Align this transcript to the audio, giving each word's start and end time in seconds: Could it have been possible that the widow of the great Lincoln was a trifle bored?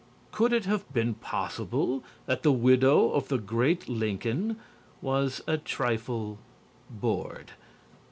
Could 0.31 0.51
it 0.51 0.65
have 0.65 0.91
been 0.91 1.13
possible 1.13 2.03
that 2.25 2.41
the 2.41 2.51
widow 2.51 3.11
of 3.11 3.27
the 3.27 3.37
great 3.37 3.87
Lincoln 3.87 4.57
was 4.99 5.43
a 5.45 5.59
trifle 5.59 6.39
bored? 6.89 7.51